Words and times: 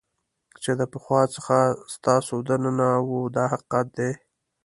چې 0.63 0.71
د 0.79 0.81
پخوا 0.93 1.21
څخه 1.35 1.57
ستاسو 1.95 2.35
دننه 2.49 2.89
وو 3.07 3.19
دا 3.35 3.45
حقیقت 3.53 3.87
دی. 3.97 4.11